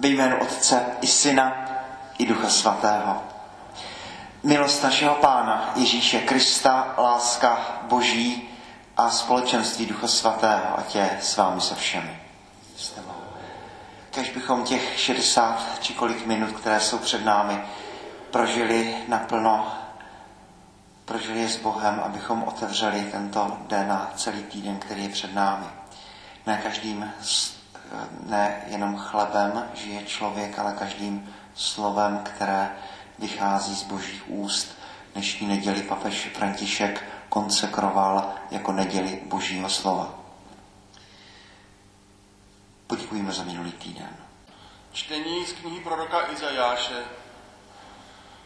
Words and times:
Ve 0.00 0.08
jménu 0.08 0.38
Otce 0.40 0.86
i 1.00 1.06
Syna 1.06 1.52
i 2.18 2.26
Ducha 2.26 2.48
Svatého. 2.48 3.22
Milost 4.42 4.82
našeho 4.82 5.14
Pána 5.14 5.72
Ježíše 5.76 6.20
Krista, 6.20 6.94
láska 6.98 7.78
Boží 7.82 8.48
a 8.96 9.10
společenství 9.10 9.86
Ducha 9.86 10.06
Svatého, 10.08 10.78
ať 10.78 10.94
je 10.94 11.18
s 11.20 11.36
vámi 11.36 11.60
se 11.60 11.74
všemi. 11.74 12.20
S 12.76 12.90
tebou. 12.90 13.12
Kež 14.10 14.30
bychom 14.30 14.64
těch 14.64 15.00
60 15.00 15.78
či 15.80 15.94
kolik 15.94 16.26
minut, 16.26 16.52
které 16.52 16.80
jsou 16.80 16.98
před 16.98 17.24
námi, 17.24 17.62
prožili 18.30 18.96
naplno, 19.08 19.72
prožili 21.04 21.40
je 21.40 21.48
s 21.48 21.56
Bohem, 21.56 22.00
abychom 22.04 22.42
otevřeli 22.42 23.02
tento 23.12 23.58
den 23.66 23.92
a 23.92 24.10
celý 24.16 24.42
týden, 24.42 24.78
který 24.78 25.02
je 25.02 25.08
před 25.08 25.34
námi. 25.34 25.66
Ne 26.46 26.60
každým, 26.62 27.12
ne 28.26 28.62
jenom 28.66 28.96
chlebem 28.96 29.70
žije 29.74 30.04
člověk, 30.04 30.58
ale 30.58 30.72
každým 30.72 31.34
slovem, 31.54 32.18
které 32.24 32.76
vychází 33.18 33.74
z 33.74 33.82
božích 33.82 34.30
úst. 34.30 34.78
Dnešní 35.12 35.46
neděli 35.46 35.82
papež 35.82 36.30
František 36.34 37.04
konsekroval 37.28 38.32
jako 38.50 38.72
neděli 38.72 39.22
božího 39.24 39.70
slova. 39.70 40.14
Poděkujeme 42.86 43.32
za 43.32 43.42
minulý 43.42 43.72
týden. 43.72 44.16
Čtení 44.92 45.46
z 45.46 45.52
knihy 45.52 45.80
proroka 45.80 46.32
Izajáše. 46.32 47.04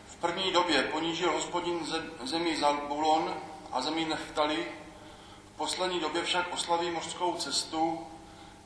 V 0.06 0.16
první 0.16 0.52
době 0.52 0.82
ponížil 0.82 1.32
hospodin 1.32 1.78
zemi 2.24 2.56
Zabulon 2.56 3.34
a 3.72 3.80
zemi 3.80 4.04
Neftali, 4.04 4.66
v 5.54 5.56
poslední 5.56 6.00
době 6.00 6.22
však 6.22 6.52
oslaví 6.52 6.90
mořskou 6.90 7.34
cestu, 7.34 8.06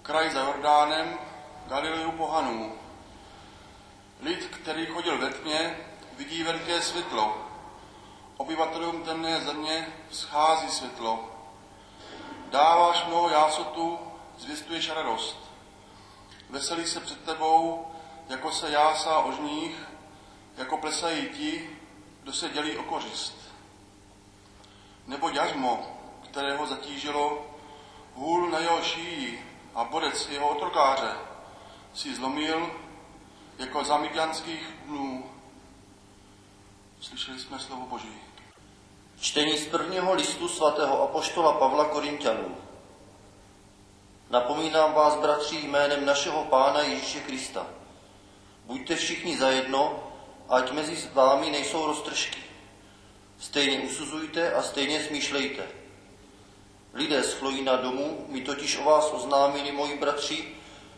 kraj 0.09 0.31
za 0.31 0.41
Jordánem, 0.41 1.19
Galileu 1.67 2.11
pohanů. 2.11 2.73
Lid, 4.21 4.45
který 4.47 4.87
chodil 4.87 5.19
ve 5.19 5.31
tmě, 5.31 5.77
vidí 6.17 6.43
veliké 6.43 6.83
světlo. 6.83 7.37
Obyvatelům 8.37 9.03
temné 9.03 9.41
země 9.41 9.89
schází 10.11 10.69
světlo. 10.69 11.31
Dáváš 12.51 13.05
mnoho 13.07 13.29
jásotu, 13.31 13.99
zvěstuješ 14.39 14.91
radost. 14.91 15.51
Veselí 16.51 16.87
se 16.87 17.01
před 17.01 17.25
tebou, 17.25 17.87
jako 18.29 18.53
se 18.53 18.71
jásá 18.71 19.19
o 19.19 19.33
žních, 19.33 19.89
jako 20.57 20.77
plesají 20.77 21.29
ti, 21.29 21.71
kdo 22.23 22.33
se 22.33 22.49
dělí 22.49 22.77
o 22.77 22.83
kořist. 22.83 23.37
Nebo 25.07 25.29
jařmo, 25.29 26.01
kterého 26.31 26.67
zatížilo, 26.67 27.47
hůl 28.15 28.51
na 28.51 28.59
jeho 28.59 28.83
šíji 28.83 29.48
a 29.79 29.85
bodec 29.85 30.29
jeho 30.31 30.49
otrokáře, 30.49 31.11
si 31.95 32.15
zlomil 32.15 32.71
jako 33.59 33.85
za 33.85 33.99
midjanských 33.99 34.75
dnů. 34.85 35.31
Slyšeli 37.01 37.39
jsme 37.39 37.59
slovo 37.59 37.87
Boží. 37.87 38.13
Čtení 39.21 39.59
z 39.59 39.67
prvního 39.67 40.15
listu 40.15 40.49
svatého 40.49 41.03
apoštola 41.03 41.53
Pavla 41.53 41.85
Korintianů. 41.85 42.57
Napomínám 44.31 44.93
vás, 44.93 45.17
bratři, 45.17 45.57
jménem 45.57 46.07
našeho 46.07 46.45
Pána 46.45 46.81
Ježíše 46.81 47.21
Krista. 47.21 47.67
Buďte 48.65 48.97
všichni 48.97 49.37
zajedno, 49.37 50.13
ať 50.49 50.73
mezi 50.73 51.09
vámi 51.13 51.51
nejsou 51.51 51.87
roztržky. 51.87 52.43
Stejně 53.39 53.81
usuzujte 53.81 54.53
a 54.53 54.63
stejně 54.63 55.05
smýšlejte. 55.05 55.78
Lidé 56.99 57.23
z 57.23 57.33
Chlojína 57.33 57.77
domu 57.77 58.27
mi 58.29 58.41
totiž 58.41 58.79
o 58.79 58.85
vás 58.85 59.13
oznámili, 59.13 59.73
moji 59.73 59.99
bratři, 59.99 60.55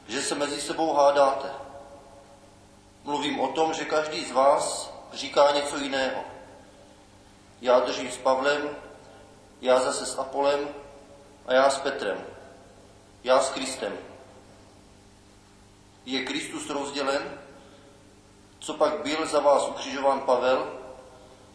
že 0.09 0.23
se 0.23 0.35
mezi 0.35 0.61
sebou 0.61 0.95
hádáte. 0.95 1.53
Mluvím 3.05 3.41
o 3.41 3.49
tom, 3.49 3.75
že 3.75 3.85
každý 3.85 4.25
z 4.25 4.33
vás 4.33 4.95
říká 5.13 5.53
něco 5.53 5.77
jiného. 5.77 6.25
Já 7.61 7.81
držím 7.81 8.11
s 8.11 8.17
Pavlem, 8.17 8.77
já 9.61 9.81
zase 9.81 10.07
s 10.07 10.19
Apolem 10.19 10.69
a 11.47 11.55
já 11.55 11.71
s 11.71 11.79
Petrem. 11.79 12.25
Já 13.25 13.41
s 13.41 13.51
Kristem. 13.51 13.99
Je 16.07 16.25
Kristus 16.25 16.71
rozdělen? 16.71 17.39
Co 18.59 18.75
pak 18.75 19.03
byl 19.03 19.27
za 19.27 19.41
vás 19.41 19.69
ukřižován 19.69 20.21
Pavel? 20.21 20.81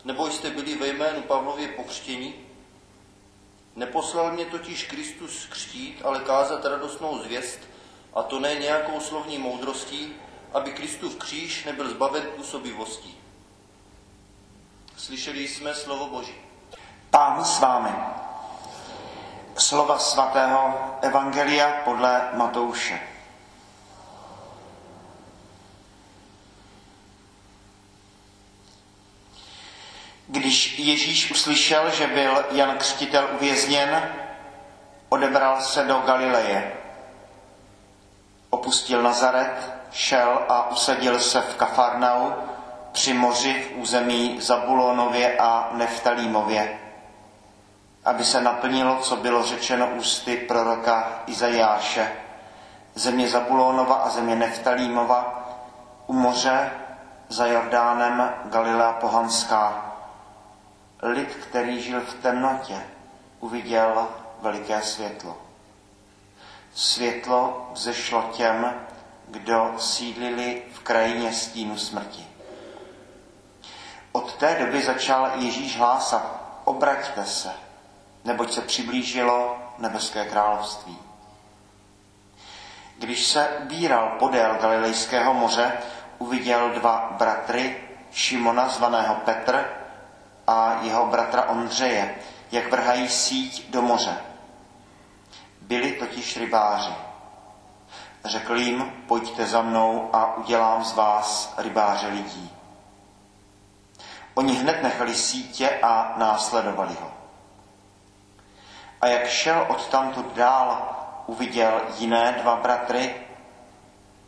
Nebo 0.04 0.30
jste 0.30 0.50
byli 0.50 0.76
ve 0.76 0.88
jménu 0.88 1.22
Pavlově 1.22 1.68
pokřtění? 1.68 2.45
Neposlal 3.76 4.32
mě 4.32 4.46
totiž 4.46 4.84
Kristus 4.84 5.46
křtít, 5.46 6.02
ale 6.04 6.20
kázat 6.20 6.66
radostnou 6.66 7.20
zvěst, 7.24 7.60
a 8.14 8.24
to 8.24 8.40
ne 8.40 8.56
nějakou 8.56 9.00
slovní 9.00 9.38
moudrostí, 9.38 10.14
aby 10.54 10.72
Kristův 10.72 11.16
kříž 11.16 11.66
nebyl 11.66 11.90
zbaven 11.90 12.24
působivostí. 12.36 13.18
Slyšeli 14.98 15.48
jsme 15.48 15.74
slovo 15.74 16.08
Boží. 16.08 16.36
Pán 17.10 17.46
s 17.46 17.60
vámi. 17.60 17.92
Slova 19.58 20.00
svatého 20.00 20.96
Evangelia 21.02 21.82
podle 21.84 22.30
Matouše. 22.34 23.15
Když 30.46 30.80
Ježíš 30.80 31.32
uslyšel, 31.32 31.92
že 31.92 32.08
byl 32.08 32.46
Jan 32.52 32.78
Křtitel 32.78 33.30
uvězněn, 33.34 34.10
odebral 35.10 35.62
se 35.62 35.84
do 35.84 35.98
Galileje. 36.06 36.74
Opustil 38.50 39.02
Nazaret, 39.02 39.74
šel 39.92 40.46
a 40.50 40.72
usadil 40.72 41.20
se 41.20 41.42
v 41.42 41.56
Kafarnau 41.56 42.32
při 42.92 43.14
moři 43.14 43.54
v 43.54 43.78
území 43.78 44.42
Zabulonově 44.42 45.38
a 45.38 45.70
Neftalímově, 45.72 46.80
aby 48.06 48.26
se 48.26 48.42
naplnilo, 48.42 48.96
co 48.96 49.16
bylo 49.16 49.44
řečeno 49.44 49.88
ústy 49.88 50.38
proroka 50.38 51.24
Izajáše. 51.28 52.12
Země 52.96 53.28
Zabulonova 53.28 53.96
a 53.96 54.10
země 54.10 54.36
Neftalímova, 54.36 55.50
u 56.08 56.14
moře 56.14 56.72
za 57.30 57.46
Jordánem 57.46 58.34
Galilea 58.46 58.94
Pohanská. 58.94 59.95
Lid, 61.06 61.36
který 61.36 61.82
žil 61.82 62.02
v 62.02 62.14
temnotě, 62.14 62.84
uviděl 63.40 64.08
veliké 64.42 64.82
světlo. 64.82 65.38
Světlo 66.74 67.70
vzešlo 67.74 68.30
těm, 68.34 68.74
kdo 69.28 69.74
sídlili 69.78 70.64
v 70.74 70.80
krajině 70.80 71.34
stínu 71.34 71.78
smrti. 71.78 72.28
Od 74.12 74.36
té 74.36 74.56
doby 74.66 74.82
začal 74.82 75.32
Ježíš 75.36 75.78
hlásat, 75.78 76.60
obraťte 76.64 77.26
se, 77.26 77.52
neboť 78.24 78.54
se 78.54 78.62
přiblížilo 78.62 79.58
nebeské 79.78 80.26
království. 80.26 80.98
Když 82.98 83.26
se 83.26 83.48
ubíral 83.64 84.16
podél 84.20 84.56
Galilejského 84.62 85.34
moře, 85.34 85.78
uviděl 86.18 86.70
dva 86.70 87.16
bratry, 87.18 87.84
Šimona 88.12 88.70
zvaného 88.70 89.16
Petr 89.16 89.75
a 90.48 90.80
jeho 90.82 91.06
bratra 91.06 91.44
Ondřeje, 91.50 92.16
jak 92.52 92.72
vrhají 92.72 93.10
síť 93.10 93.70
do 93.70 93.82
moře. 93.82 94.18
Byli 95.62 95.92
totiž 95.92 96.38
rybáři. 96.38 96.94
Řekl 98.26 98.56
jim, 98.58 99.04
pojďte 99.08 99.46
za 99.46 99.62
mnou 99.62 100.10
a 100.14 100.36
udělám 100.36 100.84
z 100.84 100.94
vás 100.94 101.54
rybáře 101.58 102.08
lidí. 102.08 102.52
Oni 104.34 104.54
hned 104.54 104.84
nechali 104.84 105.16
sítě 105.16 105.70
a 105.82 106.14
následovali 106.18 106.94
ho. 107.02 107.12
A 109.02 109.08
jak 109.08 109.28
šel 109.28 109.66
odtamtud 109.70 110.34
dál, 110.36 110.96
uviděl 111.26 111.82
jiné 111.98 112.32
dva 112.42 112.56
bratry, 112.56 113.16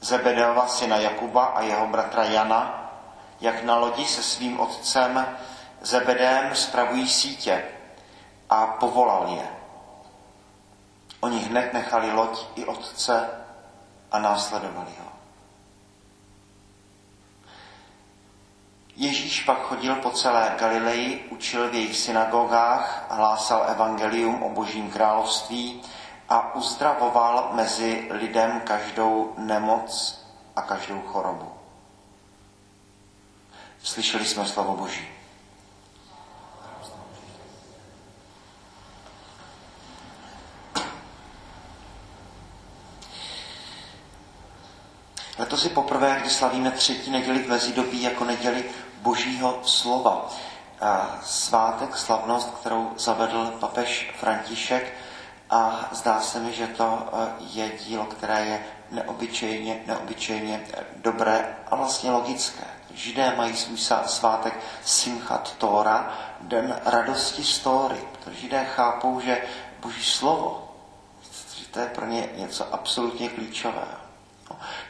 Zebedeova 0.01 0.67
syna 0.67 0.97
Jakuba 0.97 1.45
a 1.45 1.61
jeho 1.61 1.87
bratra 1.87 2.23
Jana, 2.23 2.91
jak 3.41 3.63
na 3.63 3.77
lodi 3.77 4.05
se 4.05 4.23
svým 4.23 4.59
otcem 4.59 5.37
Zebedem 5.81 6.55
spravují 6.55 7.07
sítě 7.07 7.63
a 8.49 8.67
povolal 8.67 9.27
je. 9.27 9.47
Oni 11.19 11.39
hned 11.39 11.73
nechali 11.73 12.11
loď 12.11 12.39
i 12.55 12.65
otce 12.65 13.29
a 14.11 14.19
následovali 14.19 14.91
ho. 14.99 15.07
Ježíš 18.95 19.43
pak 19.43 19.61
chodil 19.61 19.95
po 19.95 20.11
celé 20.11 20.55
Galileji, 20.59 21.27
učil 21.29 21.69
v 21.69 21.73
jejich 21.73 21.97
synagogách, 21.97 23.05
hlásal 23.09 23.65
evangelium 23.69 24.43
o 24.43 24.49
božím 24.49 24.91
království 24.91 25.81
a 26.29 26.55
uzdravoval 26.55 27.49
mezi 27.53 28.07
lidem 28.11 28.61
každou 28.61 29.33
nemoc 29.37 30.21
a 30.55 30.61
každou 30.61 31.01
chorobu. 31.01 31.53
Slyšeli 33.83 34.25
jsme 34.25 34.45
slovo 34.45 34.75
Boží. 34.75 35.16
Letos 45.47 45.63
je 45.63 45.69
poprvé, 45.69 46.17
kdy 46.21 46.29
slavíme 46.29 46.71
třetí 46.71 47.11
neděli 47.11 47.39
v 47.39 47.47
mezidobí 47.47 48.01
jako 48.01 48.25
neděli 48.25 48.65
Božího 49.01 49.59
slova. 49.63 50.29
Svátek, 51.23 51.97
slavnost, 51.97 52.57
kterou 52.59 52.91
zavedl 52.97 53.57
papež 53.59 54.11
František 54.19 54.93
a 55.49 55.89
zdá 55.91 56.21
se 56.21 56.39
mi, 56.39 56.53
že 56.53 56.67
to 56.67 57.09
je 57.39 57.71
dílo, 57.85 58.05
které 58.05 58.45
je 58.45 58.65
neobyčejně, 58.91 59.83
neobyčejně 59.85 60.61
dobré 60.95 61.57
a 61.71 61.75
vlastně 61.75 62.11
logické. 62.11 62.63
Židé 62.93 63.33
mají 63.37 63.55
svůj 63.55 63.77
svátek 64.05 64.59
Simchat 64.85 65.53
Tora, 65.57 66.17
den 66.41 66.79
radosti 66.85 67.43
z 67.43 67.59
Tóry, 67.59 67.97
protože 68.11 68.35
Židé 68.35 68.65
chápou, 68.65 69.19
že 69.19 69.41
Boží 69.79 70.03
slovo, 70.03 70.75
že 71.55 71.65
to 71.65 71.79
je 71.79 71.85
pro 71.85 72.05
ně 72.05 72.29
něco 72.35 72.73
absolutně 72.73 73.29
klíčového. 73.29 74.06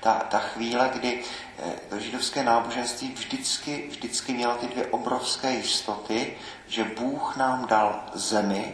Ta, 0.01 0.13
ta 0.13 0.39
chvíle, 0.39 0.91
kdy 0.93 1.23
eh, 1.59 1.73
to 1.89 1.99
židovské 1.99 2.43
náboženství 2.43 3.11
vždycky, 3.11 3.87
vždycky 3.89 4.33
mělo 4.33 4.55
ty 4.55 4.67
dvě 4.67 4.85
obrovské 4.85 5.51
jistoty, 5.53 6.37
že 6.67 6.83
Bůh 6.83 7.37
nám 7.37 7.67
dal 7.67 8.03
zemi 8.13 8.73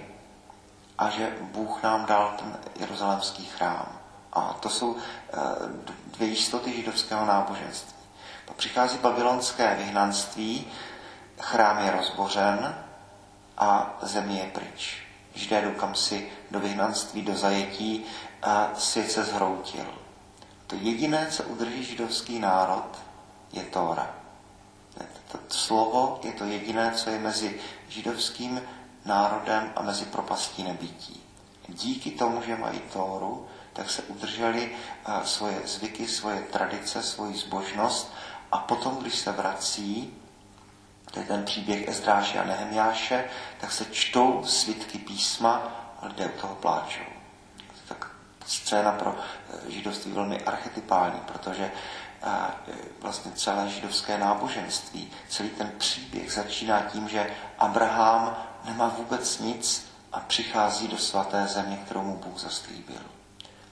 a 0.98 1.10
že 1.10 1.38
Bůh 1.42 1.84
nám 1.84 2.06
dal 2.06 2.34
ten 2.40 2.60
jeruzalémský 2.80 3.46
chrám. 3.46 4.00
A 4.34 4.54
to 4.60 4.70
jsou 4.70 4.98
eh, 4.98 5.38
dvě 6.08 6.28
jistoty 6.28 6.74
židovského 6.74 7.26
náboženství. 7.26 7.94
Pak 8.46 8.56
přichází 8.56 8.98
babylonské 8.98 9.76
vyhnanství, 9.76 10.68
chrám 11.40 11.86
je 11.86 11.92
rozbořen 11.92 12.76
a 13.58 13.98
země 14.02 14.40
je 14.40 14.52
pryč. 14.52 15.04
Židé 15.36 15.62
jdou 15.62 15.72
kam 15.72 15.96
si 15.96 16.32
do 16.52 16.60
vyhnanství, 16.60 17.22
do 17.22 17.36
zajetí 17.36 18.06
a 18.44 18.70
svět 18.76 19.12
se 19.12 19.24
zhroutil. 19.24 20.03
To 20.74 20.80
jediné, 20.82 21.28
co 21.30 21.44
udrží 21.44 21.84
židovský 21.84 22.40
národ, 22.40 22.98
je 23.52 23.64
Tóra. 23.64 24.16
To 25.32 25.38
slovo 25.50 26.20
je 26.24 26.32
to 26.32 26.46
jediné, 26.46 26.92
co 26.92 27.10
je 27.10 27.20
mezi 27.20 27.60
židovským 27.90 28.62
národem 29.06 29.74
a 29.76 29.82
mezi 29.82 30.06
propastí 30.06 30.64
nebytí. 30.64 31.24
Díky 31.68 32.12
tomu, 32.12 32.42
že 32.42 32.56
mají 32.56 32.80
Tóru, 32.80 33.48
tak 33.74 33.90
se 33.90 34.02
udrželi 34.02 34.72
eh, 34.74 35.26
svoje 35.26 35.62
zvyky, 35.66 36.08
svoje 36.08 36.42
tradice, 36.42 37.04
svoji 37.04 37.38
zbožnost 37.38 38.14
a 38.52 38.58
potom, 38.58 38.98
když 38.98 39.16
se 39.16 39.32
vrací, 39.32 40.14
to 41.12 41.20
je 41.20 41.26
ten 41.26 41.46
příběh 41.46 41.88
Ezdráše 41.88 42.40
a 42.40 42.44
Nehemiáše, 42.44 43.30
tak 43.62 43.72
se 43.72 43.86
čtou 43.86 44.44
svitky 44.46 44.98
písma 44.98 45.72
a 46.02 46.08
lidé 46.08 46.26
u 46.26 46.42
toho 46.42 46.56
pláčou. 46.56 47.13
Scéna 48.46 48.92
pro 48.92 49.16
eh, 49.18 49.72
židovství 49.72 50.12
velmi 50.12 50.42
archetypální, 50.42 51.20
protože 51.20 51.72
eh, 52.24 52.74
vlastně 53.02 53.32
celé 53.32 53.70
židovské 53.70 54.18
náboženství, 54.18 55.12
celý 55.30 55.50
ten 55.50 55.72
příběh 55.78 56.34
začíná 56.34 56.82
tím, 56.82 57.10
že 57.10 57.34
Abraham 57.60 58.38
nemá 58.66 58.88
vůbec 58.88 59.40
nic 59.40 59.86
a 60.12 60.20
přichází 60.20 60.88
do 60.88 60.98
svaté 60.98 61.48
země, 61.48 61.78
kterou 61.86 62.02
mu 62.04 62.18
Bůh 62.18 62.40
zaslíbil. 62.40 63.02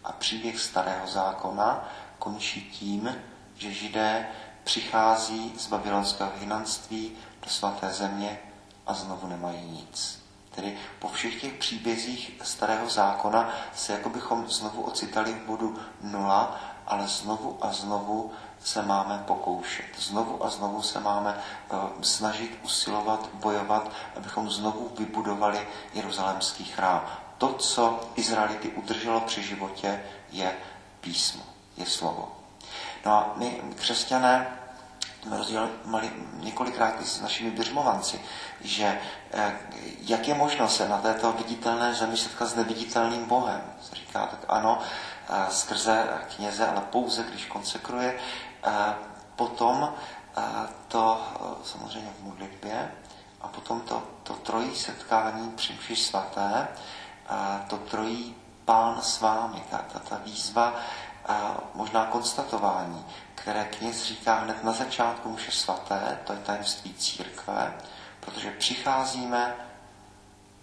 A 0.03 0.12
příběh 0.12 0.59
starého 0.59 1.07
zákona 1.07 1.89
končí 2.19 2.62
tím, 2.62 3.15
že 3.57 3.71
židé 3.71 4.27
přichází 4.63 5.53
z 5.57 5.68
babylonského 5.68 6.31
hynanství 6.39 7.12
do 7.44 7.50
svaté 7.50 7.94
země 7.94 8.39
a 8.88 8.94
znovu 8.94 9.27
nemají 9.27 9.62
nic. 9.62 10.20
Tedy 10.56 10.77
po 11.00 11.07
všech 11.07 11.42
těch 11.42 11.53
příbězích 11.53 12.31
starého 12.44 12.89
zákona 12.89 13.50
se 13.75 13.94
jako 13.94 14.09
bychom 14.09 14.48
znovu 14.48 14.81
ocitali 14.81 15.33
v 15.33 15.45
bodu 15.45 15.80
nula, 16.01 16.59
ale 16.88 17.07
znovu 17.07 17.57
a 17.62 17.74
znovu 17.74 18.31
se 18.63 18.81
máme 18.81 19.24
pokoušet. 19.27 19.86
Znovu 19.98 20.45
a 20.45 20.50
znovu 20.50 20.81
se 20.81 21.00
máme 21.00 21.36
uh, 21.74 21.80
snažit, 22.01 22.59
usilovat, 22.63 23.30
bojovat, 23.33 23.92
abychom 24.18 24.50
znovu 24.50 24.92
vybudovali 24.98 25.68
Jeruzalémský 25.94 26.63
chrám 26.63 27.04
to, 27.42 27.54
co 27.54 28.00
Izraelity 28.15 28.69
udrželo 28.69 29.21
při 29.21 29.44
životě, 29.44 30.04
je 30.31 30.57
písmo, 31.01 31.44
je 31.77 31.86
slovo. 31.86 32.31
No 33.06 33.12
a 33.12 33.33
my, 33.36 33.62
křesťané, 33.75 34.60
jsme 35.21 35.38
rozdělili 35.38 36.12
několikrát 36.33 37.06
s 37.06 37.21
našimi 37.21 37.51
běžmovanci, 37.51 38.21
že 38.62 39.01
eh, 39.31 39.57
jak 40.01 40.27
je 40.27 40.33
možno 40.33 40.69
se 40.69 40.89
na 40.89 40.97
této 40.97 41.31
viditelné 41.31 41.94
zemi 41.94 42.18
setkat 42.18 42.45
s 42.45 42.56
neviditelným 42.56 43.25
Bohem. 43.25 43.62
Se 43.81 43.95
říká, 43.95 44.25
tak 44.25 44.39
ano, 44.47 44.79
eh, 45.29 45.45
skrze 45.50 46.07
kněze, 46.35 46.68
ale 46.68 46.81
pouze 46.81 47.23
když 47.23 47.45
konsekruje. 47.45 48.19
Eh, 48.63 48.94
potom 49.35 49.94
to 50.88 51.21
samozřejmě 51.63 52.12
v 52.19 52.23
modlitbě 52.23 52.91
a 53.41 53.47
potom 53.47 53.81
to, 53.81 54.03
to 54.23 54.33
trojí 54.33 54.75
setkání 54.75 55.51
při 55.51 55.73
mši 55.73 55.95
svaté, 55.95 56.68
to 57.68 57.77
trojí 57.77 58.35
pán 58.65 59.01
s 59.01 59.21
vámi, 59.21 59.63
ta, 59.69 59.77
ta, 59.77 60.00
ta 60.00 60.21
výzva, 60.25 60.73
možná 61.73 62.06
konstatování, 62.06 63.06
které 63.41 63.65
kněz 63.65 64.05
říká 64.05 64.35
hned 64.35 64.63
na 64.63 64.71
začátku 64.71 65.29
muše 65.29 65.51
svaté, 65.51 66.19
to 66.23 66.33
je 66.33 66.39
tajemství 66.39 66.93
církve, 66.93 67.73
protože 68.19 68.51
přicházíme 68.51 69.55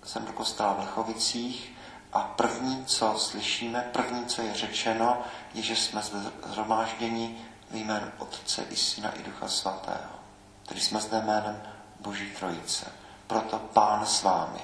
sem 0.04 0.24
do 0.24 0.32
kostela 0.32 0.72
v 0.72 0.78
Lechovicích 0.78 1.72
a 2.12 2.20
první, 2.20 2.84
co 2.86 3.14
slyšíme, 3.18 3.90
první, 3.92 4.26
co 4.26 4.42
je 4.42 4.54
řečeno, 4.54 5.22
je, 5.54 5.62
že 5.62 5.76
jsme 5.76 6.02
zde 6.02 6.18
zhromážděni 6.46 7.44
v 7.70 7.74
jménu 7.74 8.06
Otce 8.18 8.64
i 8.70 8.76
Syna 8.76 9.10
i 9.10 9.22
Ducha 9.22 9.48
Svatého. 9.48 10.12
Tedy 10.66 10.80
jsme 10.80 11.00
zde 11.00 11.20
jménem 11.20 11.62
Boží 12.00 12.30
Trojice. 12.30 12.92
Proto 13.26 13.58
Pán 13.58 14.06
s 14.06 14.22
vámi 14.22 14.60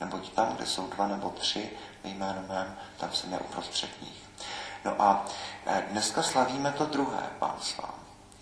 neboť 0.00 0.32
tam, 0.32 0.56
kde 0.56 0.66
jsou 0.66 0.86
dva 0.86 1.06
nebo 1.06 1.30
tři 1.30 1.70
ve 2.04 2.10
jménu 2.10 2.44
mém, 2.48 2.76
tam 2.96 3.12
jsem 3.12 3.32
já 3.32 3.38
uprostřed 3.38 4.02
nich. 4.02 4.25
No 4.84 5.02
a 5.02 5.24
e, 5.66 5.84
dneska 5.90 6.22
slavíme 6.22 6.72
to 6.72 6.86
druhé 6.86 7.30
pánství. 7.38 7.84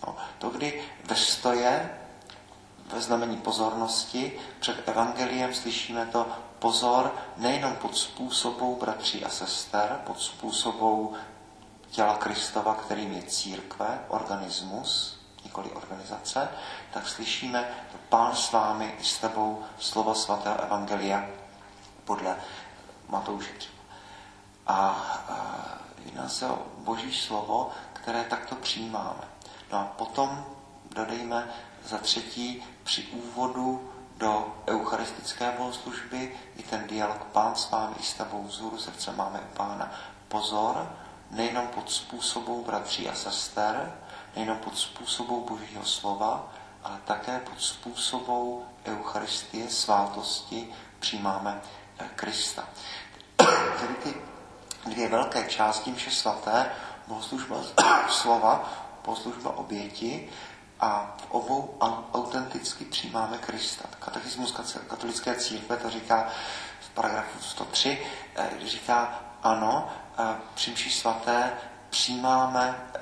No, 0.06 0.16
to, 0.38 0.50
kdy 0.50 0.82
ve 1.04 1.16
stoje, 1.16 1.98
ve 2.92 3.00
znamení 3.00 3.36
pozornosti, 3.36 4.32
před 4.60 4.88
evangeliem 4.88 5.54
slyšíme 5.54 6.06
to 6.06 6.26
pozor 6.58 7.14
nejenom 7.36 7.76
pod 7.76 7.96
způsobou 7.96 8.76
bratří 8.76 9.24
a 9.24 9.28
sester, 9.28 10.00
pod 10.06 10.20
způsobou 10.20 11.14
těla 11.90 12.16
Kristova, 12.16 12.74
kterým 12.74 13.12
je 13.12 13.22
církve, 13.22 14.00
organismus, 14.08 15.20
nikoli 15.44 15.70
organizace, 15.70 16.48
tak 16.92 17.08
slyšíme 17.08 17.68
Pán 18.08 18.36
s 18.36 18.52
vámi 18.52 18.94
i 19.00 19.04
s 19.04 19.18
tebou 19.18 19.62
slova 19.78 20.14
svatého 20.14 20.62
Evangelia, 20.62 21.24
podle 22.04 22.36
Matouše. 23.08 23.50
A, 24.66 24.76
a 24.76 25.83
jedná 26.04 26.28
se 26.28 26.46
o 26.46 26.58
boží 26.78 27.14
slovo, 27.14 27.70
které 27.92 28.24
takto 28.24 28.54
přijímáme. 28.54 29.24
No 29.72 29.78
a 29.78 29.84
potom 29.84 30.44
dodejme 30.94 31.48
za 31.84 31.98
třetí 31.98 32.64
při 32.82 33.02
úvodu 33.02 33.90
do 34.16 34.56
eucharistické 34.68 35.52
bohoslužby 35.58 36.36
i 36.56 36.62
ten 36.62 36.86
dialog 36.86 37.24
Pán 37.24 37.54
s 37.54 37.70
vámi 37.70 37.94
i 38.00 38.02
s 38.02 38.14
tebou 38.14 38.42
vzhůru 38.42 38.78
srdce 38.78 39.12
máme 39.12 39.40
u 39.40 39.56
Pána. 39.56 39.92
Pozor, 40.28 40.92
nejenom 41.30 41.68
pod 41.68 41.90
způsobou 41.90 42.64
bratří 42.64 43.08
a 43.08 43.14
sester, 43.14 43.92
nejenom 44.36 44.58
pod 44.58 44.78
způsobou 44.78 45.44
Božího 45.44 45.84
slova, 45.84 46.52
ale 46.84 46.98
také 47.04 47.38
pod 47.38 47.62
způsobou 47.62 48.64
Eucharistie, 48.86 49.70
svátosti 49.70 50.74
přijímáme 51.00 51.60
Krista. 52.14 52.68
Tedy 53.80 53.94
ty 54.02 54.14
dvě 54.86 55.08
velké 55.08 55.44
části 55.44 55.90
mše 55.90 56.10
svaté, 56.10 56.70
bohoslužba 57.06 57.56
slova, 58.08 58.72
bohoslužba 59.04 59.56
oběti 59.56 60.28
a 60.80 61.16
v 61.18 61.30
obou 61.30 61.78
autenticky 62.12 62.84
přijímáme 62.84 63.38
Krista. 63.38 63.84
Katechismus 63.98 64.54
katolické 64.88 65.34
církve 65.34 65.76
to 65.76 65.90
říká 65.90 66.28
v 66.80 66.90
paragrafu 66.90 67.38
103, 67.40 68.06
eh, 68.36 68.50
říká 68.64 69.20
ano, 69.42 69.88
eh, 70.18 70.36
při 70.54 70.70
mši 70.70 70.90
svaté 70.90 71.52
přijímáme 71.90 72.88
eh, 72.94 73.00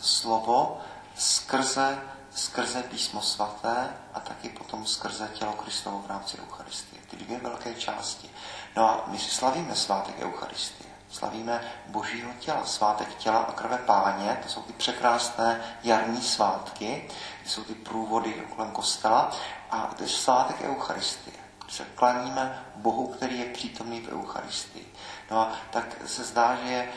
slovo 0.00 0.80
skrze, 1.14 1.98
skrze 2.34 2.82
písmo 2.82 3.22
svaté 3.22 3.96
a 4.14 4.20
taky 4.20 4.48
potom 4.48 4.86
skrze 4.86 5.30
tělo 5.34 5.52
Kristovo 5.52 5.98
v 5.98 6.06
rámci 6.06 6.38
Eucharistie. 6.38 7.02
Ty 7.10 7.16
dvě 7.16 7.38
velké 7.38 7.74
části. 7.74 8.30
No 8.76 8.90
a 8.90 9.04
my 9.06 9.18
si 9.18 9.30
slavíme 9.30 9.76
svátek 9.76 10.14
Eucharistie. 10.20 10.89
Slavíme 11.10 11.60
božího 11.86 12.32
těla, 12.38 12.66
svátek 12.66 13.14
těla 13.14 13.38
a 13.38 13.52
krve 13.52 13.78
páně, 13.78 14.38
to 14.42 14.48
jsou 14.48 14.62
ty 14.62 14.72
překrásné 14.72 15.60
jarní 15.82 16.22
svátky, 16.22 17.08
to 17.42 17.48
jsou 17.48 17.64
ty 17.64 17.74
průvody 17.74 18.32
kolem 18.56 18.70
kostela 18.70 19.30
a 19.70 19.94
to 19.96 20.02
je 20.02 20.08
svátek 20.08 20.56
Eucharistie. 20.62 21.36
se 21.68 21.84
klaníme 21.84 22.64
Bohu, 22.76 23.06
který 23.06 23.38
je 23.38 23.44
přítomný 23.44 24.00
v 24.00 24.12
Eucharistii. 24.12 24.92
No 25.30 25.40
a 25.40 25.52
tak 25.70 25.96
se 26.06 26.24
zdá, 26.24 26.56
že, 26.56 26.88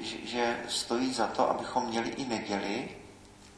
že, 0.00 0.26
že 0.26 0.60
stojí 0.68 1.14
za 1.14 1.26
to, 1.26 1.50
abychom 1.50 1.86
měli 1.86 2.08
i 2.08 2.26
neděli, 2.26 2.96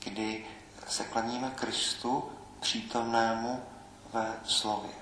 kdy 0.04 0.46
se 0.88 1.04
klaníme 1.04 1.50
Kristu 1.50 2.32
přítomnému 2.60 3.62
ve 4.12 4.32
slově. 4.44 5.01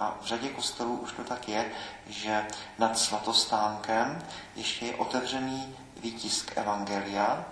A 0.00 0.14
v 0.20 0.26
řadě 0.26 0.48
kostelů 0.48 0.96
už 0.96 1.12
to 1.12 1.24
tak 1.24 1.48
je, 1.48 1.72
že 2.06 2.46
nad 2.78 2.98
svatostánkem 2.98 4.22
ještě 4.56 4.86
je 4.86 4.96
otevřený 4.96 5.76
výtisk 5.96 6.56
Evangelia, 6.56 7.44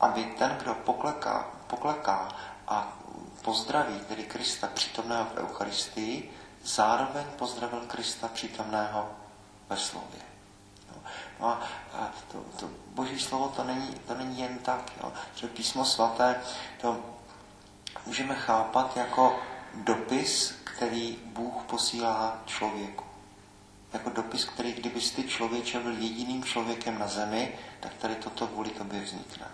aby 0.00 0.24
ten, 0.24 0.56
kdo 0.62 0.74
pokleká, 0.74 1.50
pokleká 1.66 2.28
a 2.68 2.92
pozdraví 3.42 4.00
tedy 4.08 4.24
Krista 4.24 4.66
přítomného 4.66 5.24
v 5.24 5.38
Eucharistii, 5.38 6.34
zároveň 6.64 7.24
pozdravil 7.38 7.80
Krista 7.80 8.28
přítomného 8.28 9.10
ve 9.68 9.76
slově. 9.76 10.28
No 11.40 11.58
a 11.94 12.10
to, 12.32 12.38
to 12.60 12.70
boží 12.86 13.18
slovo 13.18 13.48
to 13.48 13.64
není, 13.64 13.94
to 14.06 14.14
není 14.14 14.40
jen 14.40 14.58
tak. 14.58 14.92
Jo. 15.02 15.12
Že 15.34 15.46
písmo 15.46 15.84
svaté 15.84 16.40
to 16.80 17.00
můžeme 18.06 18.34
chápat 18.34 18.96
jako 18.96 19.38
dopis, 19.74 20.57
který 20.78 21.18
Bůh 21.24 21.62
posílá 21.66 22.38
člověku. 22.46 23.04
Jako 23.92 24.10
dopis, 24.10 24.44
který 24.44 24.72
kdybys 24.72 25.10
ty 25.10 25.22
člověče 25.24 25.80
byl 25.80 25.92
jediným 25.92 26.44
člověkem 26.44 26.98
na 26.98 27.06
zemi, 27.06 27.58
tak 27.80 27.94
tady 27.94 28.14
toto 28.14 28.46
kvůli 28.46 28.70
tobě 28.70 29.00
vznikne. 29.00 29.46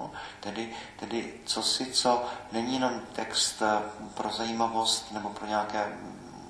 No, 0.00 0.10
tedy, 0.40 0.74
tedy 0.96 1.34
co 1.44 1.62
si, 1.62 1.86
co 1.92 2.24
není 2.52 2.74
jenom 2.74 3.00
text 3.12 3.62
eh, 3.62 3.82
pro 4.14 4.30
zajímavost 4.30 5.12
nebo 5.12 5.28
pro 5.28 5.46
nějaké 5.46 5.98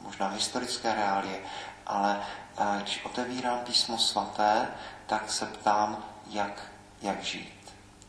možná 0.02 0.28
historické 0.28 0.94
reálie, 0.94 1.40
ale 1.86 2.22
eh, 2.58 2.64
když 2.82 3.04
otevírám 3.04 3.58
písmo 3.58 3.98
svaté, 3.98 4.68
tak 5.06 5.30
se 5.30 5.46
ptám, 5.46 6.04
jak, 6.26 6.62
jak 7.02 7.22
žít. 7.22 7.62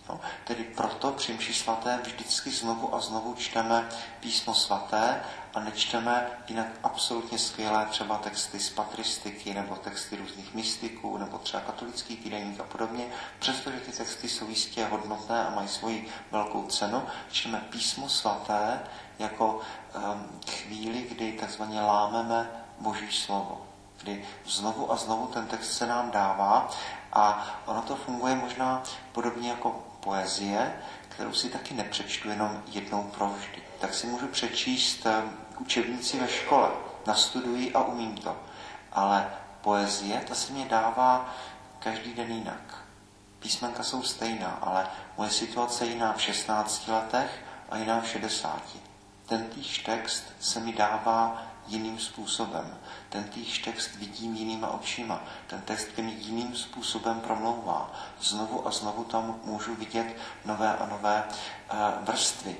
No, 0.09 0.19
tedy 0.43 0.63
proto 0.63 1.11
při 1.11 1.33
mši 1.33 1.53
svaté 1.53 1.99
vždycky 2.03 2.51
znovu 2.51 2.95
a 2.95 2.99
znovu 2.99 3.33
čteme 3.35 3.89
písmo 4.19 4.53
svaté 4.53 5.23
a 5.53 5.59
nečteme 5.59 6.27
jinak 6.47 6.67
absolutně 6.83 7.39
skvělé 7.39 7.85
třeba 7.85 8.17
texty 8.17 8.59
z 8.59 8.69
patristiky 8.69 9.53
nebo 9.53 9.75
texty 9.75 10.15
různých 10.15 10.53
mystiků 10.53 11.17
nebo 11.17 11.37
třeba 11.37 11.63
katolický 11.63 12.17
týdeník 12.17 12.59
a 12.59 12.63
podobně, 12.63 13.05
přestože 13.39 13.79
ty 13.79 13.91
texty 13.91 14.29
jsou 14.29 14.49
jistě 14.49 14.85
hodnotné 14.85 15.45
a 15.45 15.55
mají 15.55 15.67
svoji 15.67 16.07
velkou 16.31 16.67
cenu, 16.67 17.03
čteme 17.31 17.63
písmo 17.69 18.09
svaté 18.09 18.79
jako 19.19 19.59
um, 19.95 20.39
chvíli, 20.49 21.01
kdy 21.01 21.31
takzvaně 21.31 21.81
lámeme 21.81 22.49
Boží 22.79 23.11
slovo 23.11 23.72
kdy 24.03 24.25
znovu 24.45 24.91
a 24.91 24.95
znovu 24.95 25.27
ten 25.27 25.47
text 25.47 25.77
se 25.77 25.87
nám 25.87 26.11
dává 26.11 26.69
a 27.13 27.47
ono 27.65 27.81
to 27.81 27.95
funguje 27.95 28.35
možná 28.35 28.83
podobně 29.11 29.49
jako 29.49 29.83
poezie, 29.99 30.73
kterou 31.09 31.33
si 31.33 31.49
taky 31.49 31.73
nepřečtu 31.73 32.29
jenom 32.29 32.63
jednou 32.67 33.03
provždy. 33.03 33.63
Tak 33.79 33.93
si 33.93 34.07
můžu 34.07 34.27
přečíst 34.27 35.05
eh, 35.05 35.23
učebnici 35.59 36.19
ve 36.19 36.27
škole, 36.27 36.69
nastuduji 37.07 37.73
a 37.73 37.83
umím 37.83 38.17
to. 38.17 38.37
Ale 38.91 39.33
poezie, 39.61 40.23
ta 40.27 40.35
se 40.35 40.53
mě 40.53 40.65
dává 40.65 41.35
každý 41.79 42.13
den 42.13 42.31
jinak. 42.31 42.83
Písmenka 43.39 43.83
jsou 43.83 44.03
stejná, 44.03 44.57
ale 44.61 44.87
moje 45.17 45.29
situace 45.29 45.85
je 45.85 45.91
jiná 45.91 46.13
v 46.13 46.21
16 46.21 46.87
letech 46.87 47.45
a 47.69 47.77
jiná 47.77 48.01
v 48.01 48.07
60. 48.07 48.61
Ten 49.25 49.45
týž 49.45 49.77
text 49.77 50.23
se 50.39 50.59
mi 50.59 50.73
dává 50.73 51.52
jiným 51.67 51.99
způsobem. 51.99 52.77
Ten 53.09 53.23
týž 53.23 53.59
text 53.59 53.95
vidím 53.95 54.35
jinýma 54.35 54.67
očima. 54.67 55.23
Ten 55.47 55.61
text 55.61 55.97
mi 55.97 56.11
jiným 56.11 56.55
způsobem 56.55 57.19
promlouvá. 57.19 57.91
Znovu 58.21 58.67
a 58.67 58.71
znovu 58.71 59.03
tam 59.03 59.39
můžu 59.43 59.75
vidět 59.75 60.15
nové 60.45 60.77
a 60.77 60.85
nové 60.85 61.23
uh, 61.23 61.79
vrstvy. 62.05 62.57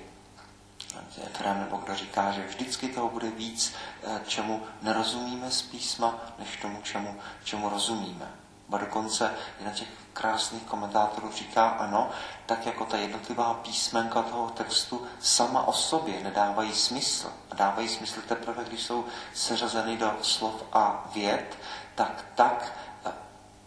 Efrem 1.24 1.60
nebo 1.60 1.77
kdo 1.77 1.95
říká, 1.95 2.31
že 2.31 2.48
vždycky 2.48 2.88
toho 2.88 3.10
bude 3.10 3.31
víc, 3.31 3.74
uh, 4.07 4.19
čemu 4.27 4.63
nerozumíme 4.81 5.51
z 5.51 5.62
písma, 5.62 6.15
než 6.39 6.57
tomu, 6.57 6.81
čemu, 6.81 7.15
čemu 7.43 7.69
rozumíme. 7.69 8.43
Ba 8.74 8.80
dokonce 8.80 9.34
jedna 9.60 9.74
těch 9.74 9.88
krásných 10.13 10.63
komentátorů 10.63 11.32
říká, 11.32 11.70
ano, 11.70 12.10
tak 12.46 12.65
jako 12.65 12.86
ta 12.86 12.98
jednotlivá 12.98 13.53
písmenka 13.53 14.22
toho 14.22 14.50
textu 14.50 15.08
sama 15.20 15.68
o 15.68 15.74
sobě 15.74 16.24
nedávají 16.24 16.74
smysl. 16.74 17.34
A 17.51 17.56
dávají 17.56 17.88
smysl 17.89 18.22
teprve, 18.22 18.63
když 18.63 18.84
jsou 18.84 19.06
seřazeny 19.34 19.98
do 19.98 20.13
slov 20.22 20.63
a 20.74 21.10
věd, 21.13 21.58
tak 21.96 22.25
tak 22.36 22.74
eh, 23.06 23.12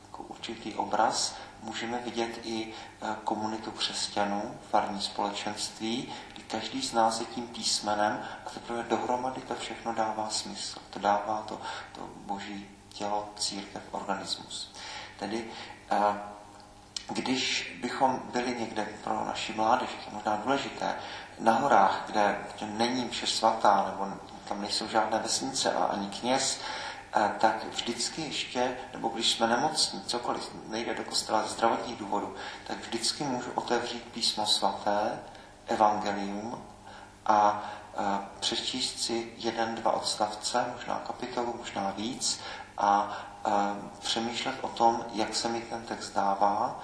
jako 0.03 0.23
určitý 0.23 0.75
obraz 0.75 1.35
můžeme 1.63 1.99
vidět 1.99 2.41
i 2.43 2.73
eh, 3.03 3.17
komunitu 3.25 3.71
křesťanů, 3.71 4.59
farní 4.71 5.03
společenství, 5.03 6.13
kdy 6.33 6.43
každý 6.43 6.83
z 6.83 6.93
nás 6.93 7.21
je 7.21 7.27
tím 7.27 7.49
písmenem 7.49 8.25
a 8.47 8.51
teprve 8.51 8.83
dohromady 8.83 9.41
to 9.41 9.55
všechno 9.55 9.95
dává 9.95 10.31
smysl. 10.31 10.79
To 10.91 10.99
dává 10.99 11.45
to, 11.49 11.61
to 11.93 12.01
boží 12.17 12.77
tělo, 12.97 13.29
církev, 13.37 13.83
organismus. 13.91 14.73
Tedy 15.19 15.45
eh, 15.91 16.21
když 17.09 17.77
bychom 17.83 18.23
byli 18.33 18.57
někde 18.61 18.89
pro 19.05 19.25
naši 19.25 19.53
mládež, 19.53 19.89
je 20.07 20.13
možná 20.13 20.37
důležité, 20.37 20.95
na 21.39 21.53
horách, 21.53 22.03
kde, 22.07 22.39
není 22.67 23.09
vše 23.09 23.27
svatá, 23.27 23.85
nebo 23.91 24.15
tam 24.49 24.61
nejsou 24.61 24.89
žádné 24.89 25.19
vesnice 25.19 25.73
a 25.73 25.85
ani 25.85 26.07
kněz, 26.07 26.61
eh, 27.17 27.31
tak 27.39 27.65
vždycky 27.65 28.23
ještě, 28.23 28.77
nebo 28.93 29.09
když 29.09 29.33
jsme 29.33 29.47
nemocní, 29.47 30.03
cokoliv, 30.07 30.51
nejde 30.69 30.95
do 30.95 31.05
kostela 31.05 31.43
ze 31.43 31.49
zdravotních 31.49 31.97
důvodů, 31.97 32.35
tak 32.67 32.79
vždycky 32.79 33.25
můžu 33.25 33.51
otevřít 33.55 34.05
písmo 34.05 34.47
svaté, 34.47 35.19
evangelium 35.67 36.65
a 37.27 37.71
eh, 37.99 38.19
přečíst 38.41 39.01
si 39.01 39.33
jeden, 39.37 39.75
dva 39.75 39.93
odstavce, 39.93 40.65
možná 40.77 41.03
kapitolu, 41.07 41.55
možná 41.59 41.91
víc 41.91 42.41
a 42.79 43.19
přemýšlet 43.99 44.55
o 44.61 44.69
tom, 44.69 45.05
jak 45.13 45.37
se 45.37 45.49
mi 45.49 45.61
ten 45.61 45.83
text 45.83 46.15
dává, 46.15 46.81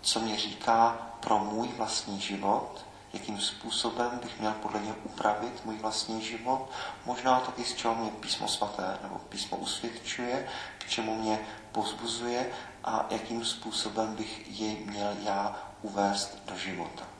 co 0.00 0.20
mě 0.20 0.36
říká 0.36 0.96
pro 1.20 1.38
můj 1.38 1.68
vlastní 1.76 2.20
život, 2.20 2.84
jakým 3.12 3.40
způsobem 3.40 4.18
bych 4.22 4.40
měl 4.40 4.52
podle 4.52 4.80
něj 4.80 4.94
upravit 5.04 5.64
můj 5.64 5.78
vlastní 5.78 6.22
život, 6.22 6.70
možná 7.04 7.40
taky 7.40 7.64
z 7.64 7.74
čeho 7.74 7.94
mě 7.94 8.10
písmo 8.10 8.48
svaté 8.48 8.98
nebo 9.02 9.18
písmo 9.18 9.56
usvědčuje, 9.56 10.48
k 10.78 10.88
čemu 10.88 11.14
mě 11.14 11.38
pozbuzuje 11.72 12.50
a 12.84 13.06
jakým 13.10 13.44
způsobem 13.44 14.16
bych 14.16 14.60
jej 14.60 14.76
měl 14.84 15.16
já 15.22 15.56
uvést 15.82 16.38
do 16.46 16.56
života. 16.56 17.15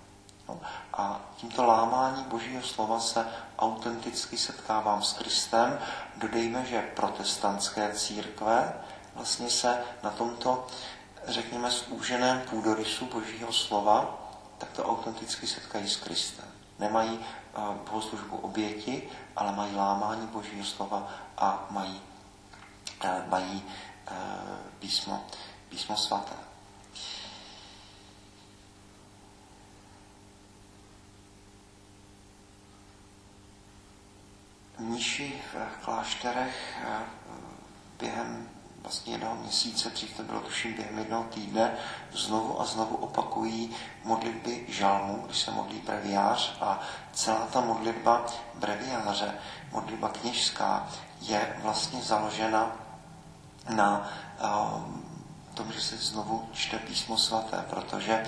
A 0.92 1.20
tímto 1.36 1.64
lámání 1.64 2.24
Božího 2.24 2.62
slova 2.62 3.00
se 3.00 3.26
autenticky 3.58 4.38
setkávám 4.38 5.02
s 5.02 5.12
Kristem. 5.12 5.78
Dodejme, 6.16 6.64
že 6.64 6.82
protestantské 6.96 7.92
církve 7.94 8.72
vlastně 9.14 9.50
se 9.50 9.82
na 10.02 10.10
tomto, 10.10 10.66
řekněme, 11.26 11.70
zúženém 11.70 12.40
půdorysu 12.50 13.06
Božího 13.06 13.52
slova, 13.52 14.18
tak 14.58 14.70
to 14.70 14.84
autenticky 14.84 15.46
setkají 15.46 15.88
s 15.88 15.96
Kristem. 15.96 16.44
Nemají 16.78 17.18
uh, 17.18 17.74
bohoslužbu 17.74 18.36
oběti, 18.36 19.10
ale 19.36 19.52
mají 19.52 19.76
lámání 19.76 20.26
Božího 20.26 20.64
slova 20.64 21.08
a 21.38 21.66
mají, 21.70 22.00
uh, 23.04 23.10
mají 23.28 23.64
uh, 24.10 24.16
písmo, 24.78 25.24
písmo 25.68 25.96
svaté. 25.96 26.34
Mniši 34.78 35.42
v 35.52 35.84
klášterech 35.84 36.78
během 37.98 38.48
vlastně 38.82 39.14
jednoho 39.14 39.34
měsíce, 39.34 39.90
dřív 39.90 40.16
to 40.16 40.22
bylo 40.22 40.40
tuším 40.40 40.74
během 40.74 40.98
jednoho 40.98 41.24
týdne, 41.24 41.74
znovu 42.12 42.60
a 42.60 42.64
znovu 42.64 42.96
opakují 42.96 43.76
modlitby 44.04 44.64
žalmu, 44.68 45.22
když 45.26 45.38
se 45.38 45.50
modlí 45.50 45.80
breviář 45.80 46.56
a 46.60 46.80
celá 47.12 47.46
ta 47.46 47.60
modlitba 47.60 48.26
breviáře, 48.54 49.34
modlitba 49.72 50.08
kněžská, 50.08 50.88
je 51.20 51.56
vlastně 51.62 52.02
založena 52.02 52.76
na 53.68 54.10
um, 54.76 55.04
tom, 55.54 55.72
že 55.72 55.80
se 55.80 55.96
znovu 55.96 56.48
čte 56.52 56.78
písmo 56.78 57.18
svaté, 57.18 57.64
protože 57.70 58.26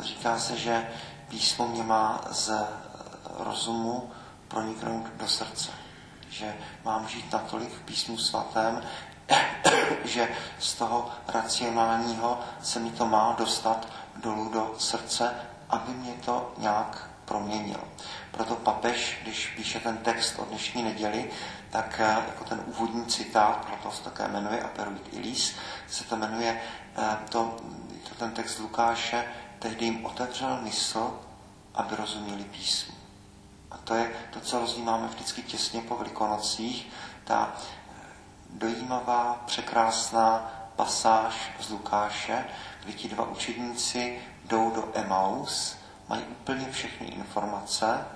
říká 0.00 0.38
se, 0.38 0.56
že 0.56 0.90
písmo 1.28 1.68
mě 1.68 1.82
má 1.82 2.20
z 2.30 2.52
rozumu 3.38 4.10
proniknout 4.54 5.06
do 5.16 5.28
srdce. 5.28 5.70
Že 6.30 6.54
mám 6.84 7.08
žít 7.08 7.32
natolik 7.32 7.72
v 7.72 7.80
písmu 7.80 8.18
svatém, 8.18 8.82
že 10.04 10.28
z 10.58 10.74
toho 10.74 11.10
racionálního 11.28 12.40
se 12.62 12.80
mi 12.80 12.90
to 12.90 13.06
má 13.06 13.34
dostat 13.38 13.88
dolů 14.16 14.48
do 14.48 14.74
srdce, 14.78 15.34
aby 15.70 15.92
mě 15.92 16.12
to 16.24 16.52
nějak 16.58 17.10
proměnil. 17.24 17.80
Proto 18.30 18.54
papež, 18.54 19.18
když 19.22 19.52
píše 19.56 19.80
ten 19.80 19.96
text 19.96 20.38
o 20.38 20.44
dnešní 20.44 20.82
neděli, 20.82 21.30
tak 21.70 22.00
eh, 22.00 22.24
jako 22.26 22.44
ten 22.44 22.62
úvodní 22.66 23.06
citát, 23.06 23.66
proto 23.66 23.90
se 23.96 24.02
také 24.02 24.28
jmenuje 24.28 24.62
Aperuit 24.62 25.08
Ilis, 25.12 25.56
se 25.88 26.04
to 26.04 26.16
jmenuje, 26.16 26.60
eh, 26.96 27.16
to, 27.28 27.56
to 28.08 28.14
ten 28.14 28.30
text 28.30 28.58
Lukáše, 28.58 29.24
tehdy 29.58 29.84
jim 29.84 30.06
otevřel 30.06 30.58
mysl, 30.62 31.20
aby 31.74 31.96
rozuměli 31.96 32.44
písmu. 32.44 33.03
A 33.74 33.78
to 33.84 33.94
je 33.94 34.10
to, 34.30 34.40
co 34.40 34.60
rozjímáme 34.60 35.08
vždycky 35.08 35.42
těsně 35.42 35.80
po 35.80 35.96
Velikonocích, 35.96 36.92
ta 37.24 37.54
eh, 37.56 37.62
dojímavá, 38.50 39.42
překrásná 39.46 40.52
pasáž 40.76 41.50
z 41.60 41.70
Lukáše, 41.70 42.44
kdy 42.84 42.92
ti 42.92 43.08
dva 43.08 43.28
učedníci 43.28 44.22
jdou 44.44 44.70
do 44.70 44.88
Emaus, 44.94 45.76
mají 46.08 46.22
úplně 46.22 46.70
všechny 46.70 47.06
informace, 47.06 48.06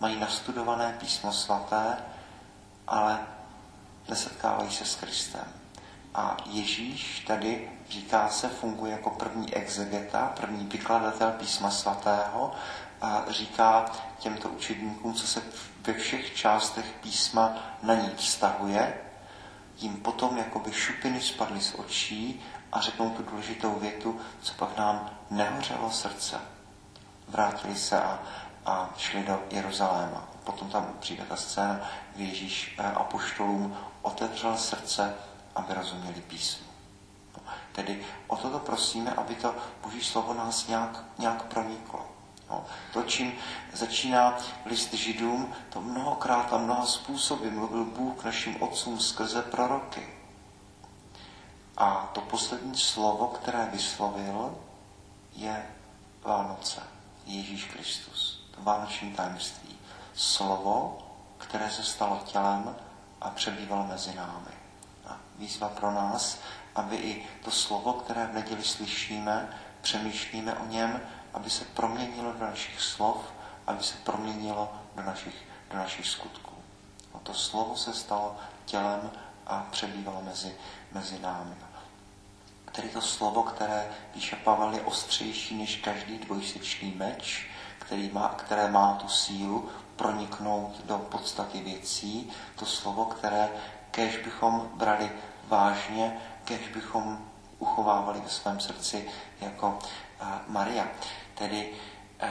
mají 0.00 0.20
nastudované 0.20 0.96
písmo 1.00 1.32
svaté, 1.32 1.96
ale 2.86 3.18
nesetkávají 4.08 4.70
se 4.70 4.84
s 4.84 4.94
Kristem. 4.94 5.44
A 6.14 6.36
Ježíš 6.46 7.24
tady, 7.26 7.70
říká 7.90 8.28
se, 8.28 8.48
funguje 8.48 8.92
jako 8.92 9.10
první 9.10 9.54
exegeta, 9.54 10.32
první 10.40 10.66
vykladatel 10.66 11.30
písma 11.30 11.70
svatého 11.70 12.52
říká 13.28 13.90
těmto 14.18 14.48
učedníkům, 14.48 15.14
co 15.14 15.26
se 15.26 15.42
ve 15.80 15.92
všech 15.92 16.34
částech 16.34 16.86
písma 17.02 17.54
na 17.82 17.94
ní 17.94 18.10
vztahuje, 18.16 19.00
jim 19.78 19.96
potom 19.96 20.38
jakoby 20.38 20.72
šupiny 20.72 21.20
spadly 21.20 21.60
z 21.60 21.74
očí 21.74 22.42
a 22.72 22.80
řeknou 22.80 23.10
tu 23.10 23.22
důležitou 23.22 23.74
větu, 23.74 24.20
co 24.42 24.54
pak 24.54 24.76
nám 24.76 25.10
nehořelo 25.30 25.90
srdce. 25.90 26.40
Vrátili 27.28 27.76
se 27.76 28.02
a, 28.02 28.18
a 28.66 28.90
šli 28.96 29.22
do 29.22 29.42
Jeruzaléma. 29.50 30.28
Potom 30.44 30.70
tam 30.70 30.94
přijde 31.00 31.24
ta 31.24 31.36
scéna, 31.36 31.80
kdy 32.14 32.24
Ježíš 32.24 32.76
eh, 32.78 32.92
apoštolům 32.92 33.76
otevřel 34.02 34.56
srdce, 34.56 35.14
aby 35.54 35.74
rozuměli 35.74 36.20
písmu. 36.20 36.66
No, 37.36 37.42
tedy 37.72 38.04
o 38.26 38.36
toto 38.36 38.58
prosíme, 38.58 39.10
aby 39.10 39.34
to 39.34 39.54
Boží 39.82 40.00
slovo 40.00 40.34
nás 40.34 40.66
nějak, 40.66 41.04
nějak 41.18 41.42
proniklo. 41.42 42.15
No, 42.50 42.64
to, 42.92 43.02
čím 43.02 43.32
začíná 43.72 44.38
list 44.66 44.94
židům, 44.94 45.54
to 45.72 45.80
mnohokrát 45.80 46.52
a 46.52 46.58
mnoha 46.58 46.86
způsoby 46.86 47.48
mluvil 47.48 47.84
Bůh 47.84 48.24
našim 48.24 48.62
otcům 48.62 49.00
skrze 49.00 49.42
proroky. 49.42 50.08
A 51.76 52.10
to 52.12 52.20
poslední 52.20 52.78
slovo, 52.78 53.26
které 53.26 53.68
vyslovil, 53.72 54.58
je 55.32 55.66
Vánoce, 56.22 56.82
Ježíš 57.26 57.64
Kristus, 57.64 58.44
to 58.50 58.62
vánoční 58.62 59.12
tajemství. 59.12 59.78
Slovo, 60.14 60.98
které 61.38 61.70
se 61.70 61.82
stalo 61.82 62.20
tělem 62.24 62.76
a 63.20 63.30
přebývalo 63.30 63.86
mezi 63.86 64.14
námi. 64.14 64.50
A 65.06 65.16
výzva 65.38 65.68
pro 65.68 65.90
nás, 65.90 66.38
aby 66.74 66.96
i 66.96 67.26
to 67.44 67.50
slovo, 67.50 67.92
které 67.92 68.26
v 68.26 68.34
neděli 68.34 68.62
slyšíme, 68.62 69.58
přemýšlíme 69.82 70.54
o 70.54 70.66
něm, 70.66 71.00
aby 71.36 71.50
se 71.50 71.64
proměnilo 71.64 72.32
do 72.32 72.46
našich 72.46 72.80
slov, 72.80 73.16
aby 73.66 73.82
se 73.82 73.96
proměnilo 74.04 74.72
do 74.96 75.02
našich, 75.02 75.34
do 75.70 75.76
našich 75.78 76.06
skutků. 76.06 76.54
No 77.14 77.20
to 77.20 77.34
slovo 77.34 77.76
se 77.76 77.94
stalo 77.94 78.36
tělem 78.64 79.10
a 79.46 79.66
přebývalo 79.70 80.22
mezi, 80.22 80.54
mezi 80.92 81.18
námi. 81.18 81.54
Tedy 82.72 82.88
to 82.88 83.00
slovo, 83.00 83.42
které 83.42 83.90
píše 84.12 84.36
Pavel, 84.36 84.72
je 84.74 84.80
ostřejší 84.80 85.56
než 85.56 85.76
každý 85.76 86.18
dvojsečný 86.18 86.94
meč, 86.96 87.46
který 87.78 88.10
má, 88.12 88.28
které 88.28 88.70
má 88.70 88.94
tu 88.94 89.08
sílu 89.08 89.68
proniknout 89.96 90.84
do 90.84 90.98
podstaty 90.98 91.60
věcí. 91.60 92.30
To 92.56 92.66
slovo, 92.66 93.04
které 93.04 93.48
kež 93.90 94.16
bychom 94.16 94.70
brali 94.74 95.12
vážně, 95.48 96.20
kež 96.44 96.68
bychom 96.68 97.18
uchovávali 97.58 98.20
ve 98.20 98.28
svém 98.28 98.60
srdci 98.60 99.10
jako 99.40 99.78
uh, 100.20 100.28
Maria. 100.48 100.86
Tedy 101.38 101.70
uh, 102.22 102.28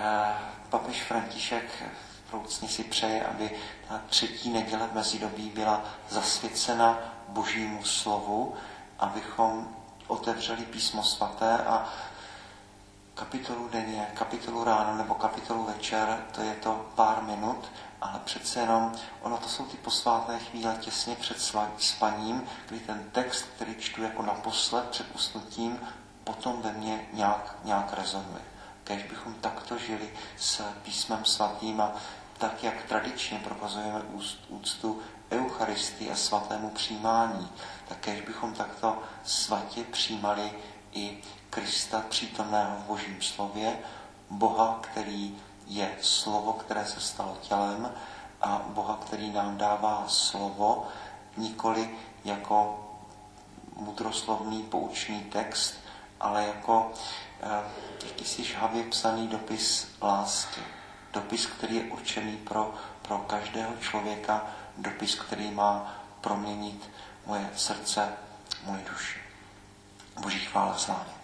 papež 0.69 1.03
František 1.03 1.83
proucně 2.29 2.67
si 2.67 2.83
přeje, 2.83 3.25
aby 3.25 3.51
ta 3.87 4.01
třetí 4.09 4.49
neděle 4.49 4.87
v 4.87 4.95
mezidobí 4.95 5.49
byla 5.49 5.83
zasvěcena 6.09 6.99
božímu 7.27 7.83
slovu, 7.83 8.55
abychom 8.99 9.75
otevřeli 10.07 10.65
písmo 10.65 11.03
svaté 11.03 11.57
a 11.57 11.89
kapitolu 13.13 13.69
denně, 13.69 14.07
kapitolu 14.13 14.63
ráno 14.63 14.97
nebo 14.97 15.13
kapitolu 15.13 15.63
večer, 15.63 16.25
to 16.31 16.41
je 16.41 16.55
to 16.55 16.85
pár 16.95 17.21
minut, 17.21 17.71
ale 18.01 18.19
přece 18.25 18.59
jenom 18.59 18.91
ono 19.21 19.37
to 19.37 19.49
jsou 19.49 19.65
ty 19.65 19.77
posvátné 19.77 20.39
chvíle 20.39 20.77
těsně 20.79 21.15
před 21.15 21.37
spaním, 21.77 22.47
kdy 22.69 22.79
ten 22.79 23.09
text, 23.11 23.45
který 23.55 23.75
čtu 23.75 24.03
jako 24.03 24.21
naposled 24.21 24.89
před 24.89 25.15
usnutím, 25.15 25.79
potom 26.23 26.61
ve 26.61 26.71
mně 26.71 27.07
nějak, 27.13 27.55
nějak 27.63 27.93
rezonuje. 27.93 28.54
Kež 28.85 29.03
bychom 29.03 29.33
takto 29.33 29.77
žili 29.77 30.09
s 30.37 30.61
písmem 30.83 31.25
svatým 31.25 31.81
a 31.81 31.93
tak, 32.37 32.63
jak 32.63 32.83
tradičně 32.83 33.39
prokazujeme 33.39 34.01
úctu 34.49 35.01
Eucharistii 35.31 36.11
a 36.11 36.15
svatému 36.15 36.69
přijímání, 36.69 37.49
tak 37.87 37.97
kež 37.97 38.21
bychom 38.21 38.53
takto 38.53 38.97
svatě 39.23 39.83
přijímali 39.83 40.51
i 40.91 41.17
Krista 41.49 42.03
přítomného 42.09 42.75
v 42.75 42.83
Božím 42.83 43.21
slově, 43.21 43.79
Boha, 44.29 44.79
který 44.81 45.37
je 45.67 45.91
slovo, 46.01 46.53
které 46.53 46.85
se 46.85 46.99
stalo 47.01 47.37
tělem 47.41 47.91
a 48.41 48.61
Boha, 48.67 48.99
který 49.05 49.31
nám 49.31 49.57
dává 49.57 50.03
slovo, 50.07 50.87
nikoli 51.37 51.89
jako 52.25 52.79
mudroslovný 53.75 54.63
poučný 54.63 55.21
text, 55.21 55.73
ale 56.19 56.45
jako 56.45 56.91
jakýsi 58.05 58.43
žhavě 58.43 58.83
psaný 58.83 59.27
dopis 59.27 59.87
lásky. 60.01 60.61
Dopis, 61.13 61.45
který 61.45 61.75
je 61.75 61.83
určený 61.83 62.37
pro, 62.37 62.73
pro 63.01 63.17
každého 63.17 63.73
člověka, 63.81 64.47
dopis, 64.77 65.15
který 65.15 65.51
má 65.51 65.95
proměnit 66.21 66.89
moje 67.25 67.49
srdce, 67.55 68.13
moje 68.63 68.83
duši. 68.91 69.19
Boží 70.21 70.39
chvála 70.39 70.77
s 70.77 70.87
námi. 70.87 71.14